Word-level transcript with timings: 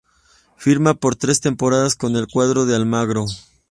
Firma 0.57 0.95
por 0.95 1.15
tres 1.15 1.41
temporadas 1.41 1.95
con 1.95 2.15
el 2.15 2.25
cuadro 2.25 2.65
de 2.65 2.75
Almagro. 2.75 3.25